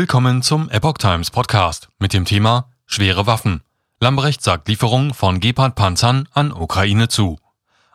[0.00, 3.62] Willkommen zum Epoch Times Podcast mit dem Thema Schwere Waffen.
[3.98, 7.40] Lambrecht sagt Lieferung von Gepard-Panzern an Ukraine zu.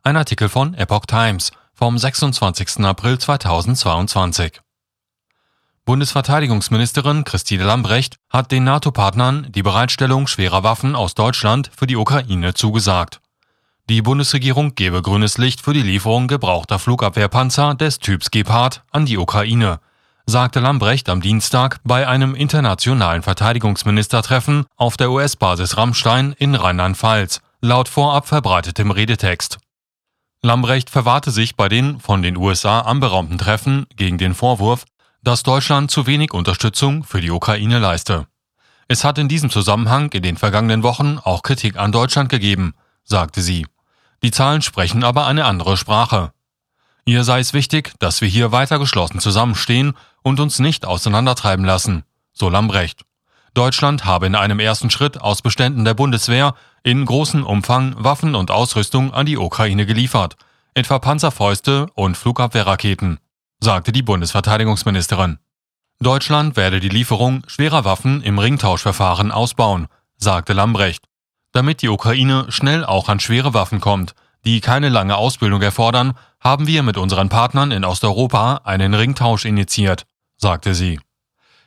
[0.04, 2.80] Ein Artikel von Epoch Times vom 26.
[2.84, 4.60] April 2022.
[5.86, 12.54] Bundesverteidigungsministerin Christine Lambrecht hat den NATO-Partnern die Bereitstellung schwerer Waffen aus Deutschland für die Ukraine
[12.54, 13.22] zugesagt.
[13.88, 19.18] Die Bundesregierung gebe grünes Licht für die Lieferung gebrauchter Flugabwehrpanzer des Typs Gepard an die
[19.18, 19.80] Ukraine,
[20.26, 27.90] sagte Lambrecht am Dienstag bei einem internationalen Verteidigungsministertreffen auf der US-Basis Rammstein in Rheinland-Pfalz, laut
[27.90, 29.58] vorab verbreitetem Redetext.
[30.42, 34.86] Lambrecht verwahrte sich bei den von den USA anberaumten Treffen gegen den Vorwurf,
[35.24, 38.28] dass Deutschland zu wenig Unterstützung für die Ukraine leiste.
[38.88, 43.42] Es hat in diesem Zusammenhang in den vergangenen Wochen auch Kritik an Deutschland gegeben, sagte
[43.42, 43.66] sie.
[44.22, 46.32] Die Zahlen sprechen aber eine andere Sprache.
[47.06, 52.04] Ihr sei es wichtig, dass wir hier weiter geschlossen zusammenstehen und uns nicht auseinandertreiben lassen,
[52.34, 53.04] so Lambrecht.
[53.54, 58.50] Deutschland habe in einem ersten Schritt aus Beständen der Bundeswehr in großem Umfang Waffen und
[58.50, 60.36] Ausrüstung an die Ukraine geliefert,
[60.74, 63.20] etwa Panzerfäuste und Flugabwehrraketen,
[63.60, 65.38] sagte die Bundesverteidigungsministerin.
[66.00, 71.04] Deutschland werde die Lieferung schwerer Waffen im Ringtauschverfahren ausbauen, sagte Lambrecht
[71.54, 76.68] damit die Ukraine schnell auch an schwere Waffen kommt, die keine lange Ausbildung erfordern, haben
[76.68, 80.04] wir mit unseren Partnern in Osteuropa einen Ringtausch initiiert,
[80.44, 81.00] sagte sie.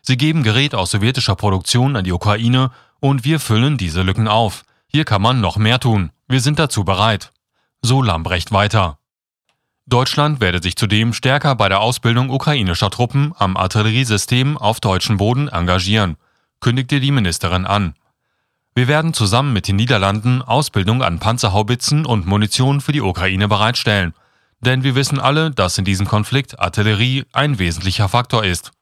[0.02, 4.62] Sie geben Gerät aus sowjetischer Produktion an die Ukraine und wir füllen diese Lücken auf.
[4.86, 6.12] Hier kann man noch mehr tun.
[6.28, 7.32] Wir sind dazu bereit.
[7.82, 8.98] So Lambrecht weiter.
[9.86, 15.48] Deutschland werde sich zudem stärker bei der Ausbildung ukrainischer Truppen am Artilleriesystem auf deutschem Boden
[15.48, 16.16] engagieren,
[16.60, 17.94] kündigte die Ministerin an.
[18.74, 24.12] Wir werden zusammen mit den Niederlanden Ausbildung an Panzerhaubitzen und Munition für die Ukraine bereitstellen.
[24.60, 28.72] Denn wir wissen alle, dass in diesem Konflikt Artillerie ein wesentlicher Faktor ist.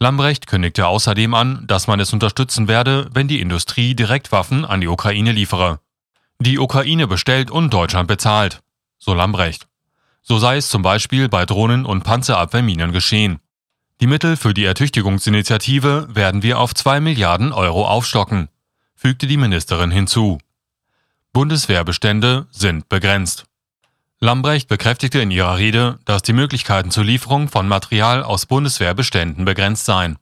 [0.00, 4.80] Lambrecht kündigte außerdem an, dass man es unterstützen werde, wenn die Industrie direkt Waffen an
[4.80, 5.80] die Ukraine liefere.
[6.38, 8.60] Die Ukraine bestellt und Deutschland bezahlt,
[8.98, 9.66] so Lambrecht.
[10.22, 13.40] So sei es zum Beispiel bei Drohnen und Panzerabwehrminen geschehen.
[14.00, 18.48] Die Mittel für die Ertüchtigungsinitiative werden wir auf 2 Milliarden Euro aufstocken
[18.98, 20.38] fügte die Ministerin hinzu.
[21.32, 23.44] Bundeswehrbestände sind begrenzt.
[24.20, 29.84] Lambrecht bekräftigte in ihrer Rede, dass die Möglichkeiten zur Lieferung von Material aus Bundeswehrbeständen begrenzt
[29.84, 30.18] seien.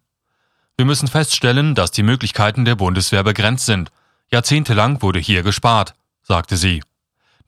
[0.76, 3.90] Wir müssen feststellen, dass die Möglichkeiten der Bundeswehr begrenzt sind.
[4.30, 6.82] Jahrzehntelang wurde hier gespart, sagte sie.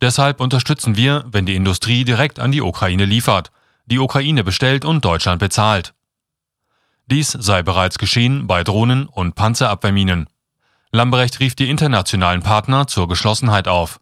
[0.00, 3.50] Deshalb unterstützen wir, wenn die Industrie direkt an die Ukraine liefert,
[3.84, 5.92] die Ukraine bestellt und Deutschland bezahlt.
[7.06, 10.28] Dies sei bereits geschehen bei Drohnen und Panzerabwehrminen.
[10.92, 14.00] Lambrecht rief die internationalen Partner zur Geschlossenheit auf.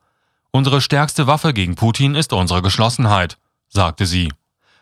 [0.56, 3.36] Unsere stärkste Waffe gegen Putin ist unsere Geschlossenheit,
[3.68, 4.32] sagte sie.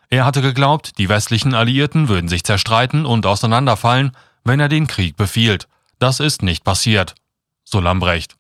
[0.09, 4.13] Er hatte geglaubt, die westlichen Alliierten würden sich zerstreiten und auseinanderfallen,
[4.45, 5.67] wenn er den Krieg befiehlt.
[5.99, 7.17] Das ist nicht passiert,
[7.65, 8.37] so Lambrecht.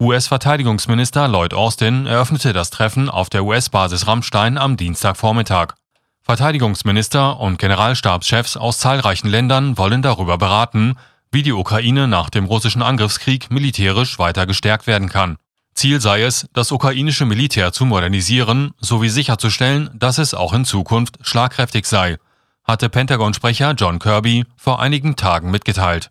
[0.00, 5.74] US-Verteidigungsminister Lloyd Austin eröffnete das Treffen auf der US-Basis Rammstein am Dienstagvormittag.
[6.22, 10.96] Verteidigungsminister und Generalstabschefs aus zahlreichen Ländern wollen darüber beraten,
[11.30, 15.36] wie die Ukraine nach dem russischen Angriffskrieg militärisch weiter gestärkt werden kann.
[15.80, 21.16] Ziel sei es, das ukrainische Militär zu modernisieren sowie sicherzustellen, dass es auch in Zukunft
[21.22, 22.18] schlagkräftig sei,
[22.64, 26.10] hatte Pentagon-Sprecher John Kirby vor einigen Tagen mitgeteilt